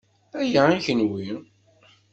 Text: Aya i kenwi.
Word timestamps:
Aya 0.39 0.63
i 0.75 0.77
kenwi. 0.85 1.25